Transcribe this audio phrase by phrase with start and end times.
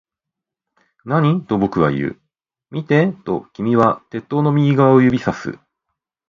[1.05, 1.45] 何？
[1.45, 2.21] と僕は言う。
[2.71, 5.59] 見て、と君は鉄塔の右側を指差す